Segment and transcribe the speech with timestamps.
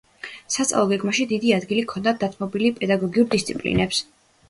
[0.55, 4.07] სასწავლო გეგმაში დიდი ადგილი ჰქონდა დათმობილი პედაგოგიურ დისციპლინებს.